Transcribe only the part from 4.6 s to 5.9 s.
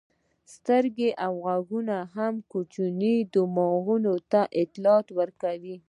اطلاعات ورکوي.